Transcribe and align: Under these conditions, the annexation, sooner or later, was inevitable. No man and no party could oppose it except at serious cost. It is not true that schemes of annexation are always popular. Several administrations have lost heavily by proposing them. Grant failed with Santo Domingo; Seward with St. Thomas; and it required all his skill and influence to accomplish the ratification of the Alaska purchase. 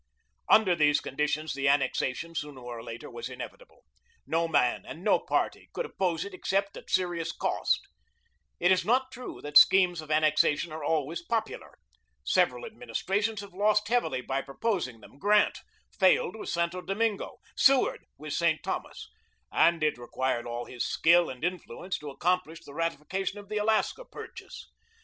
Under 0.49 0.75
these 0.75 0.99
conditions, 0.99 1.53
the 1.53 1.67
annexation, 1.69 2.33
sooner 2.33 2.61
or 2.61 2.81
later, 2.81 3.07
was 3.07 3.29
inevitable. 3.29 3.83
No 4.25 4.47
man 4.47 4.83
and 4.83 5.03
no 5.03 5.19
party 5.19 5.69
could 5.73 5.85
oppose 5.85 6.25
it 6.25 6.33
except 6.33 6.75
at 6.75 6.89
serious 6.89 7.31
cost. 7.31 7.81
It 8.59 8.71
is 8.71 8.83
not 8.83 9.11
true 9.11 9.43
that 9.43 9.57
schemes 9.59 10.01
of 10.01 10.09
annexation 10.09 10.71
are 10.71 10.83
always 10.83 11.21
popular. 11.21 11.77
Several 12.23 12.65
administrations 12.65 13.41
have 13.41 13.53
lost 13.53 13.89
heavily 13.89 14.21
by 14.21 14.41
proposing 14.41 15.01
them. 15.01 15.19
Grant 15.19 15.59
failed 15.99 16.35
with 16.35 16.49
Santo 16.49 16.81
Domingo; 16.81 17.37
Seward 17.55 18.03
with 18.17 18.33
St. 18.33 18.63
Thomas; 18.63 19.07
and 19.51 19.83
it 19.83 19.99
required 19.99 20.47
all 20.47 20.65
his 20.65 20.83
skill 20.83 21.29
and 21.29 21.43
influence 21.45 21.99
to 21.99 22.09
accomplish 22.09 22.63
the 22.63 22.73
ratification 22.73 23.37
of 23.37 23.49
the 23.49 23.57
Alaska 23.57 24.03
purchase. 24.03 24.67